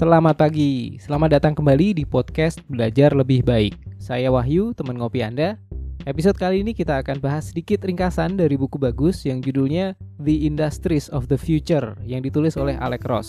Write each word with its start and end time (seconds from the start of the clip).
Selamat 0.00 0.40
pagi, 0.40 0.96
selamat 0.96 1.28
datang 1.36 1.52
kembali 1.52 1.92
di 1.92 2.08
podcast 2.08 2.64
Belajar 2.72 3.12
Lebih 3.12 3.44
Baik. 3.44 3.76
Saya 4.00 4.32
Wahyu, 4.32 4.72
teman 4.72 4.96
ngopi 4.96 5.20
Anda. 5.20 5.60
Episode 6.08 6.40
kali 6.40 6.64
ini 6.64 6.72
kita 6.72 7.04
akan 7.04 7.20
bahas 7.20 7.52
sedikit 7.52 7.84
ringkasan 7.84 8.40
dari 8.40 8.56
buku 8.56 8.80
bagus 8.80 9.28
yang 9.28 9.44
judulnya 9.44 9.92
The 10.24 10.48
Industries 10.48 11.12
of 11.12 11.28
the 11.28 11.36
Future 11.36 12.00
yang 12.00 12.24
ditulis 12.24 12.56
oleh 12.56 12.80
Alex 12.80 13.02
Ross. 13.12 13.28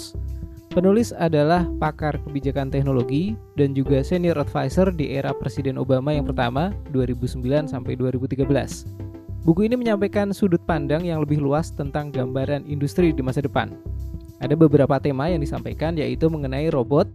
Penulis 0.71 1.11
adalah 1.11 1.67
pakar 1.75 2.15
kebijakan 2.23 2.71
teknologi 2.71 3.35
dan 3.59 3.75
juga 3.75 3.99
senior 3.99 4.39
advisor 4.39 4.95
di 4.95 5.11
era 5.11 5.35
Presiden 5.35 5.75
Obama 5.75 6.15
yang 6.15 6.23
pertama 6.23 6.71
2009 6.95 7.67
sampai 7.67 7.99
2013. 7.99 8.47
Buku 9.43 9.67
ini 9.67 9.75
menyampaikan 9.75 10.31
sudut 10.31 10.63
pandang 10.63 11.03
yang 11.03 11.19
lebih 11.19 11.43
luas 11.43 11.75
tentang 11.75 12.15
gambaran 12.15 12.63
industri 12.63 13.11
di 13.11 13.19
masa 13.19 13.43
depan. 13.43 13.75
Ada 14.41 14.57
beberapa 14.57 14.97
tema 14.97 15.29
yang 15.29 15.39
disampaikan 15.39 15.93
yaitu 15.93 16.25
mengenai 16.25 16.73
robot, 16.73 17.05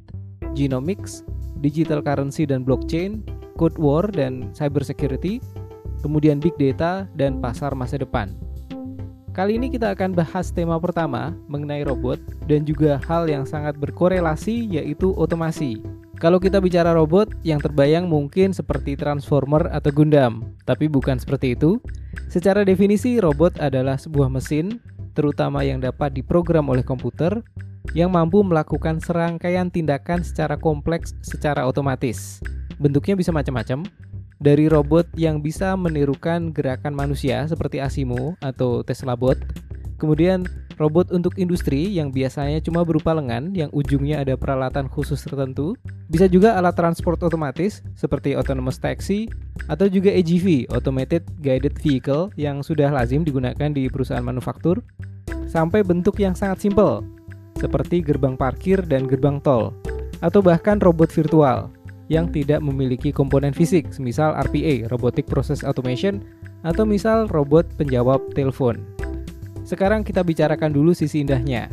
genomics, 0.54 1.26
digital 1.58 1.98
currency 1.98 2.46
dan 2.46 2.62
blockchain, 2.62 3.26
code 3.58 3.74
war 3.82 4.06
dan 4.06 4.54
cyber 4.54 4.86
security, 4.86 5.42
kemudian 6.06 6.38
big 6.38 6.54
data 6.54 7.10
dan 7.18 7.42
pasar 7.42 7.74
masa 7.74 7.98
depan. 7.98 8.30
Kali 9.34 9.60
ini 9.60 9.68
kita 9.68 9.92
akan 9.92 10.16
bahas 10.16 10.48
tema 10.48 10.80
pertama 10.80 11.36
mengenai 11.44 11.84
robot 11.84 12.16
dan 12.48 12.64
juga 12.64 12.96
hal 13.04 13.28
yang 13.28 13.44
sangat 13.44 13.76
berkorelasi 13.76 14.64
yaitu 14.72 15.12
otomasi. 15.12 15.82
Kalau 16.16 16.40
kita 16.40 16.64
bicara 16.64 16.96
robot, 16.96 17.28
yang 17.44 17.60
terbayang 17.60 18.08
mungkin 18.08 18.56
seperti 18.56 18.96
Transformer 18.96 19.68
atau 19.68 19.92
Gundam, 19.92 20.48
tapi 20.64 20.88
bukan 20.88 21.20
seperti 21.20 21.52
itu. 21.52 21.76
Secara 22.32 22.64
definisi, 22.64 23.20
robot 23.20 23.60
adalah 23.60 24.00
sebuah 24.00 24.32
mesin, 24.32 24.80
terutama 25.16 25.64
yang 25.64 25.80
dapat 25.80 26.12
diprogram 26.12 26.68
oleh 26.68 26.84
komputer, 26.84 27.40
yang 27.96 28.12
mampu 28.12 28.44
melakukan 28.44 29.00
serangkaian 29.00 29.72
tindakan 29.72 30.20
secara 30.20 30.60
kompleks 30.60 31.16
secara 31.24 31.64
otomatis. 31.64 32.44
Bentuknya 32.76 33.16
bisa 33.16 33.32
macam-macam, 33.32 33.88
dari 34.36 34.68
robot 34.68 35.08
yang 35.16 35.40
bisa 35.40 35.72
menirukan 35.80 36.52
gerakan 36.52 36.92
manusia 36.92 37.48
seperti 37.48 37.80
Asimo 37.80 38.36
atau 38.44 38.84
Tesla 38.84 39.16
Bot. 39.16 39.40
Kemudian 39.96 40.44
robot 40.76 41.12
untuk 41.12 41.40
industri 41.40 41.88
yang 41.88 42.12
biasanya 42.12 42.60
cuma 42.60 42.84
berupa 42.84 43.16
lengan 43.16 43.52
yang 43.56 43.72
ujungnya 43.72 44.20
ada 44.20 44.36
peralatan 44.36 44.88
khusus 44.88 45.20
tertentu. 45.24 45.76
Bisa 46.08 46.28
juga 46.28 46.54
alat 46.56 46.76
transport 46.76 47.20
otomatis 47.24 47.80
seperti 47.96 48.36
autonomous 48.36 48.76
taxi 48.76 49.28
atau 49.66 49.88
juga 49.88 50.12
AGV, 50.12 50.68
automated 50.70 51.24
guided 51.40 51.74
vehicle 51.80 52.28
yang 52.36 52.60
sudah 52.60 52.92
lazim 52.92 53.24
digunakan 53.24 53.72
di 53.72 53.88
perusahaan 53.88 54.24
manufaktur. 54.24 54.84
Sampai 55.48 55.80
bentuk 55.80 56.20
yang 56.20 56.36
sangat 56.36 56.64
simpel 56.68 57.00
seperti 57.56 58.04
gerbang 58.04 58.36
parkir 58.36 58.84
dan 58.84 59.08
gerbang 59.08 59.40
tol 59.40 59.72
atau 60.20 60.44
bahkan 60.44 60.76
robot 60.76 61.08
virtual 61.08 61.72
yang 62.06 62.30
tidak 62.30 62.62
memiliki 62.62 63.10
komponen 63.10 63.50
fisik, 63.50 63.90
misal 63.98 64.30
RPA, 64.38 64.86
Robotic 64.94 65.26
Process 65.26 65.66
Automation, 65.66 66.22
atau 66.62 66.86
misal 66.86 67.26
robot 67.26 67.66
penjawab 67.74 68.22
telepon. 68.34 68.78
Sekarang 69.66 70.06
kita 70.06 70.22
bicarakan 70.22 70.70
dulu 70.70 70.94
sisi 70.94 71.26
indahnya. 71.26 71.66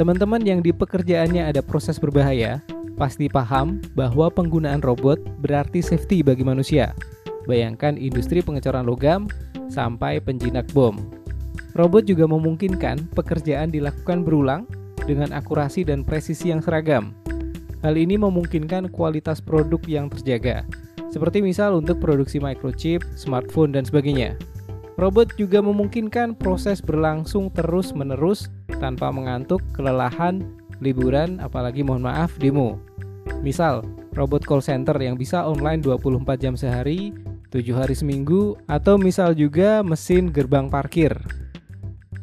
Teman-teman 0.00 0.40
yang 0.40 0.64
di 0.64 0.72
pekerjaannya 0.72 1.44
ada 1.44 1.60
proses 1.60 2.00
berbahaya, 2.00 2.64
pasti 2.96 3.28
paham 3.28 3.84
bahwa 3.92 4.32
penggunaan 4.32 4.80
robot 4.80 5.20
berarti 5.44 5.84
safety 5.84 6.24
bagi 6.24 6.42
manusia. 6.42 6.96
Bayangkan 7.44 8.00
industri 8.00 8.40
pengecoran 8.40 8.88
logam 8.88 9.28
sampai 9.68 10.16
penjinak 10.16 10.64
bom. 10.72 10.96
Robot 11.76 12.08
juga 12.08 12.24
memungkinkan 12.24 13.12
pekerjaan 13.12 13.68
dilakukan 13.68 14.24
berulang 14.24 14.64
dengan 15.04 15.36
akurasi 15.36 15.84
dan 15.84 16.02
presisi 16.08 16.48
yang 16.48 16.64
seragam, 16.64 17.12
Hal 17.84 17.94
ini 17.94 18.16
memungkinkan 18.16 18.90
kualitas 18.90 19.38
produk 19.38 19.78
yang 19.84 20.08
terjaga, 20.08 20.64
seperti 21.12 21.44
misal 21.44 21.76
untuk 21.76 22.00
produksi 22.00 22.40
microchip, 22.40 23.04
smartphone, 23.14 23.76
dan 23.76 23.84
sebagainya. 23.84 24.34
Robot 24.96 25.36
juga 25.36 25.60
memungkinkan 25.60 26.40
proses 26.40 26.80
berlangsung 26.80 27.52
terus-menerus 27.52 28.48
tanpa 28.80 29.12
mengantuk, 29.12 29.60
kelelahan, 29.76 30.40
liburan, 30.80 31.36
apalagi 31.40 31.84
mohon 31.84 32.08
maaf, 32.08 32.32
demo. 32.40 32.80
Misal, 33.44 33.84
robot 34.16 34.48
call 34.48 34.64
center 34.64 34.96
yang 34.96 35.20
bisa 35.20 35.44
online 35.44 35.84
24 35.84 36.40
jam 36.40 36.56
sehari, 36.56 37.12
7 37.52 37.60
hari 37.76 37.92
seminggu, 37.92 38.56
atau 38.64 38.96
misal 38.96 39.36
juga 39.36 39.84
mesin 39.84 40.32
gerbang 40.32 40.72
parkir. 40.72 41.12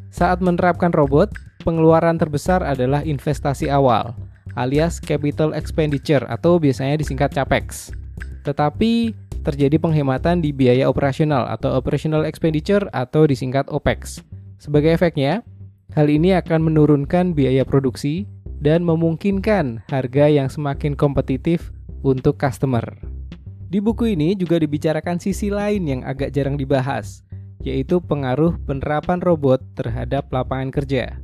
Saat 0.09 0.41
menerapkan 0.41 0.89
robot, 0.89 1.29
pengeluaran 1.61 2.17
terbesar 2.17 2.65
adalah 2.65 3.05
investasi 3.05 3.69
awal– 3.69 4.17
alias 4.53 5.01
capital 5.01 5.53
expenditure 5.57 6.25
atau 6.29 6.61
biasanya 6.61 7.01
disingkat 7.01 7.33
CAPEX. 7.33 7.93
Tetapi 8.43 9.15
terjadi 9.43 9.75
penghematan 9.77 10.39
di 10.39 10.55
biaya 10.55 10.87
operasional 10.87 11.45
atau 11.51 11.75
operational 11.75 12.23
expenditure 12.23 12.87
atau 12.95 13.27
disingkat 13.27 13.67
OPEX. 13.67 14.23
Sebagai 14.57 14.95
efeknya, 14.95 15.43
hal 15.93 16.07
ini 16.07 16.33
akan 16.33 16.71
menurunkan 16.71 17.35
biaya 17.35 17.67
produksi 17.67 18.25
dan 18.63 18.87
memungkinkan 18.87 19.83
harga 19.91 20.25
yang 20.31 20.47
semakin 20.47 20.95
kompetitif 20.95 21.75
untuk 22.01 22.39
customer. 22.39 22.83
Di 23.67 23.81
buku 23.81 24.13
ini 24.13 24.37
juga 24.37 24.61
dibicarakan 24.61 25.17
sisi 25.17 25.49
lain 25.49 25.83
yang 25.89 26.01
agak 26.05 26.31
jarang 26.31 26.55
dibahas, 26.55 27.25
yaitu 27.63 27.97
pengaruh 28.03 28.55
penerapan 28.67 29.17
robot 29.23 29.63
terhadap 29.73 30.29
lapangan 30.29 30.69
kerja. 30.69 31.17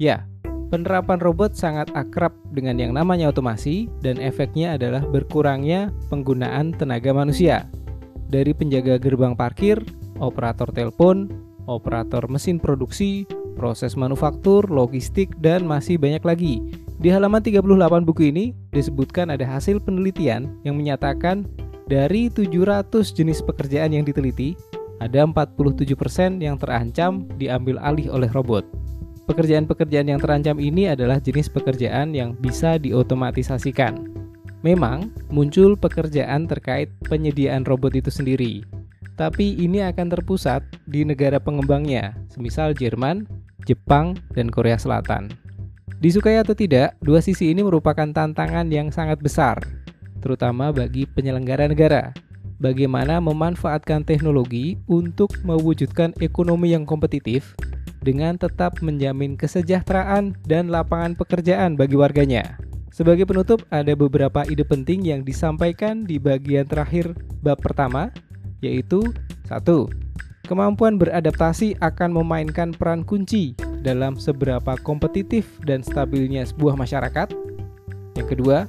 Ya, 0.00 0.29
Penerapan 0.70 1.18
robot 1.18 1.58
sangat 1.58 1.90
akrab 1.98 2.30
dengan 2.54 2.78
yang 2.78 2.94
namanya 2.94 3.34
otomasi 3.34 3.90
dan 4.06 4.22
efeknya 4.22 4.78
adalah 4.78 5.02
berkurangnya 5.02 5.90
penggunaan 6.14 6.70
tenaga 6.78 7.10
manusia. 7.10 7.66
Dari 8.30 8.54
penjaga 8.54 8.94
gerbang 9.02 9.34
parkir, 9.34 9.82
operator 10.22 10.70
telepon, 10.70 11.26
operator 11.66 12.22
mesin 12.30 12.62
produksi, 12.62 13.26
proses 13.58 13.98
manufaktur, 13.98 14.62
logistik, 14.70 15.34
dan 15.42 15.66
masih 15.66 15.98
banyak 15.98 16.22
lagi. 16.22 16.62
Di 17.02 17.10
halaman 17.10 17.42
38 17.42 18.06
buku 18.06 18.30
ini 18.30 18.54
disebutkan 18.70 19.34
ada 19.34 19.42
hasil 19.42 19.82
penelitian 19.82 20.54
yang 20.62 20.78
menyatakan 20.78 21.50
dari 21.90 22.30
700 22.30 23.10
jenis 23.10 23.42
pekerjaan 23.42 23.90
yang 23.90 24.06
diteliti, 24.06 24.54
ada 25.02 25.26
47% 25.26 26.38
yang 26.38 26.54
terancam 26.62 27.26
diambil 27.34 27.82
alih 27.82 28.06
oleh 28.06 28.30
robot. 28.30 28.79
Pekerjaan-pekerjaan 29.30 30.10
yang 30.10 30.18
terancam 30.18 30.58
ini 30.58 30.90
adalah 30.90 31.22
jenis 31.22 31.46
pekerjaan 31.46 32.10
yang 32.10 32.34
bisa 32.34 32.82
diotomatisasikan. 32.82 34.10
Memang 34.66 35.14
muncul 35.30 35.78
pekerjaan 35.78 36.50
terkait 36.50 36.90
penyediaan 37.06 37.62
robot 37.62 37.94
itu 37.94 38.10
sendiri, 38.10 38.66
tapi 39.14 39.54
ini 39.54 39.86
akan 39.86 40.10
terpusat 40.10 40.66
di 40.90 41.06
negara 41.06 41.38
pengembangnya, 41.38 42.18
semisal 42.26 42.74
Jerman, 42.74 43.22
Jepang, 43.70 44.18
dan 44.34 44.50
Korea 44.50 44.74
Selatan. 44.74 45.30
Disukai 46.02 46.42
atau 46.42 46.58
tidak, 46.58 46.98
dua 46.98 47.22
sisi 47.22 47.54
ini 47.54 47.62
merupakan 47.62 48.10
tantangan 48.10 48.66
yang 48.66 48.90
sangat 48.90 49.22
besar, 49.22 49.62
terutama 50.18 50.74
bagi 50.74 51.06
penyelenggara 51.06 51.70
negara. 51.70 52.10
Bagaimana 52.58 53.22
memanfaatkan 53.22 54.02
teknologi 54.02 54.74
untuk 54.90 55.32
mewujudkan 55.46 56.18
ekonomi 56.18 56.74
yang 56.74 56.82
kompetitif 56.82 57.54
dengan 58.00 58.36
tetap 58.36 58.80
menjamin 58.80 59.36
kesejahteraan 59.36 60.36
dan 60.48 60.72
lapangan 60.72 61.16
pekerjaan 61.16 61.76
bagi 61.76 61.96
warganya. 61.96 62.56
Sebagai 62.90 63.24
penutup, 63.28 63.62
ada 63.70 63.94
beberapa 63.94 64.42
ide 64.50 64.66
penting 64.66 65.06
yang 65.06 65.22
disampaikan 65.22 66.04
di 66.04 66.18
bagian 66.18 66.66
terakhir 66.66 67.14
bab 67.40 67.62
pertama, 67.62 68.10
yaitu 68.60 69.00
satu, 69.46 69.86
Kemampuan 70.50 70.98
beradaptasi 70.98 71.78
akan 71.78 72.10
memainkan 72.10 72.74
peran 72.74 73.06
kunci 73.06 73.54
dalam 73.86 74.18
seberapa 74.18 74.74
kompetitif 74.82 75.46
dan 75.62 75.78
stabilnya 75.78 76.42
sebuah 76.42 76.74
masyarakat. 76.74 77.30
Yang 78.18 78.28
kedua, 78.34 78.66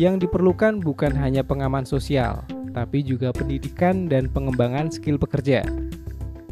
yang 0.00 0.16
diperlukan 0.16 0.80
bukan 0.80 1.12
hanya 1.12 1.44
pengaman 1.44 1.84
sosial, 1.84 2.48
tapi 2.72 3.04
juga 3.04 3.28
pendidikan 3.28 4.08
dan 4.08 4.32
pengembangan 4.32 4.88
skill 4.88 5.20
pekerja. 5.20 5.60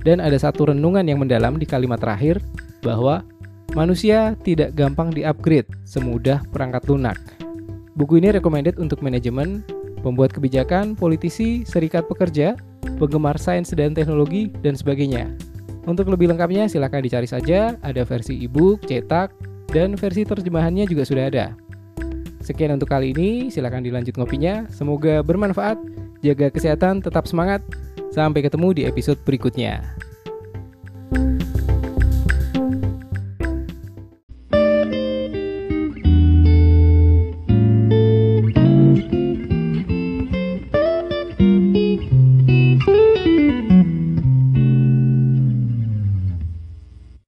Dan 0.00 0.18
ada 0.18 0.36
satu 0.40 0.72
renungan 0.72 1.04
yang 1.04 1.20
mendalam 1.20 1.60
di 1.60 1.68
kalimat 1.68 2.00
terakhir 2.00 2.40
bahwa 2.80 3.20
manusia 3.76 4.32
tidak 4.40 4.72
gampang 4.72 5.12
di-upgrade 5.12 5.68
semudah 5.84 6.40
perangkat 6.48 6.88
lunak. 6.88 7.20
Buku 7.94 8.16
ini 8.16 8.32
recommended 8.32 8.80
untuk 8.80 9.04
manajemen, 9.04 9.60
pembuat 10.00 10.32
kebijakan, 10.32 10.96
politisi, 10.96 11.68
serikat 11.68 12.08
pekerja, 12.08 12.56
penggemar 12.96 13.36
sains 13.36 13.68
dan 13.76 13.92
teknologi, 13.92 14.48
dan 14.64 14.72
sebagainya. 14.72 15.28
Untuk 15.84 16.08
lebih 16.08 16.32
lengkapnya 16.32 16.68
silahkan 16.68 17.04
dicari 17.04 17.28
saja, 17.28 17.76
ada 17.84 18.02
versi 18.04 18.40
e-book, 18.40 18.84
cetak, 18.88 19.32
dan 19.68 19.96
versi 20.00 20.24
terjemahannya 20.24 20.88
juga 20.88 21.04
sudah 21.04 21.28
ada. 21.28 21.46
Sekian 22.40 22.72
untuk 22.72 22.88
kali 22.88 23.12
ini, 23.12 23.52
silahkan 23.52 23.84
dilanjut 23.84 24.16
ngopinya. 24.16 24.64
Semoga 24.72 25.20
bermanfaat, 25.20 25.76
jaga 26.24 26.48
kesehatan, 26.48 27.04
tetap 27.04 27.28
semangat, 27.28 27.60
Sampai 28.10 28.42
ketemu 28.42 28.74
di 28.74 28.82
episode 28.90 29.22
berikutnya. 29.22 30.09